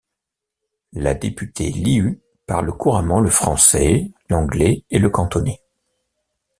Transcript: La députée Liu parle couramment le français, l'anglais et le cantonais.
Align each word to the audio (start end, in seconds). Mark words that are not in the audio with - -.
La 0.93 1.13
députée 1.13 1.71
Liu 1.71 2.23
parle 2.47 2.75
couramment 2.75 3.19
le 3.19 3.29
français, 3.29 4.09
l'anglais 4.31 4.83
et 4.89 4.97
le 4.97 5.11
cantonais. 5.11 5.61